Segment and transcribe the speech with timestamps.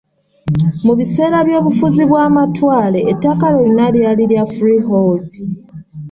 [0.85, 5.31] Mu biseera by'obufuzi bw'amatwale ettaka lyonna lyali lya freehold.